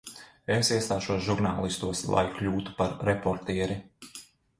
[0.53, 3.77] Es iestāšos žurnālistos, lai kļūtu par reportieri.